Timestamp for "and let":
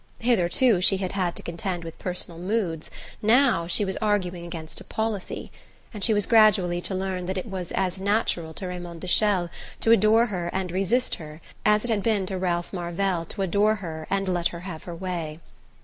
14.09-14.47